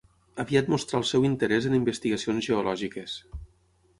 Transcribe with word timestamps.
Aviat 0.43 0.71
mostrà 0.73 1.01
el 1.01 1.05
seu 1.09 1.27
interès 1.29 1.69
en 1.71 1.77
investigacions 1.81 2.47
geològiques. 2.49 3.21